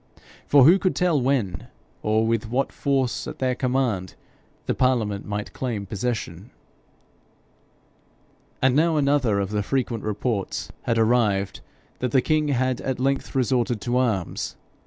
For 0.47 0.63
who 0.63 0.79
could 0.79 0.95
tell 0.95 1.21
when, 1.21 1.67
or 2.01 2.25
with 2.25 2.49
what 2.49 2.71
force 2.71 3.27
at 3.27 3.37
their 3.37 3.53
command, 3.53 4.15
the 4.65 4.73
parliament 4.73 5.27
might 5.27 5.53
claim 5.53 5.85
possession? 5.85 6.49
And 8.63 8.75
now 8.75 8.95
another 8.97 9.39
of 9.39 9.51
the 9.51 9.61
frequent 9.61 10.03
reports 10.03 10.71
had 10.85 10.97
arrived, 10.97 11.59
that 11.99 12.09
the 12.13 12.19
king 12.23 12.47
had 12.47 12.81
at 12.81 12.99
length 12.99 13.35
resorted 13.35 13.79
to 13.81 13.97
arms. 13.97 14.55